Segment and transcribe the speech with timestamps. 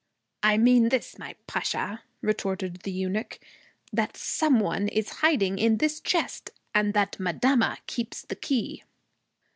[0.41, 3.37] 'I mean this, my Pasha,' retorted the eunuch:
[3.93, 8.83] 'that some one is hiding in this chest and that madama keeps the key.'